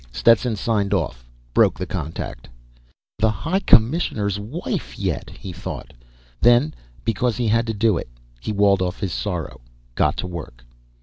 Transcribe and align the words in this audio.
Stetson 0.11 0.55
signed 0.55 0.95
off, 0.95 1.23
broke 1.53 1.77
the 1.77 1.85
contact. 1.85 2.49
The 3.19 3.29
High 3.29 3.59
Commissioner's 3.59 4.39
wife 4.39 4.97
yet! 4.97 5.29
he 5.29 5.53
thought. 5.53 5.93
Then, 6.41 6.73
because 7.05 7.37
he 7.37 7.47
had 7.49 7.67
to 7.67 7.73
do 7.75 7.99
it, 7.99 8.09
he 8.39 8.51
walled 8.51 8.81
off 8.81 8.99
his 8.99 9.13
sorrow, 9.13 9.61
got 9.93 10.17
to 10.17 10.25
work. 10.25 10.65